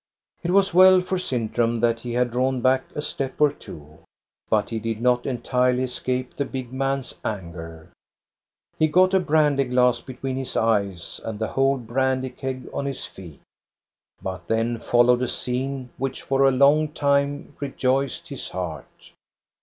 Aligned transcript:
It 0.41 0.49
was 0.49 0.73
well 0.73 0.99
for 0.99 1.19
Sintram 1.19 1.79
that 1.81 1.99
he 1.99 2.13
had 2.13 2.31
drawn 2.31 2.59
back 2.59 2.85
a 2.95 3.03
step 3.03 3.39
or 3.39 3.51
two, 3.51 3.99
but 4.49 4.71
he 4.71 4.79
did 4.79 4.99
not 4.99 5.27
entirely 5.27 5.83
escape 5.83 6.35
the 6.35 6.43
big 6.43 6.73
man's 6.73 7.13
anger. 7.23 7.91
He 8.79 8.87
got 8.87 9.13
a 9.13 9.19
brandy 9.19 9.63
glass 9.65 10.01
between 10.01 10.37
his 10.37 10.57
eyes 10.57 11.21
and 11.23 11.37
the 11.37 11.49
whole 11.49 11.77
brandy 11.77 12.31
keg 12.31 12.67
on 12.73 12.87
his 12.87 13.05
feet. 13.05 13.41
But 14.23 14.47
then 14.47 14.79
followed 14.79 15.21
a 15.21 15.27
scene 15.27 15.91
which 15.99 16.23
for 16.23 16.45
a 16.45 16.51
long 16.51 16.87
time 16.87 17.55
rejoiced 17.59 18.29
his 18.29 18.49
heart. 18.49 19.11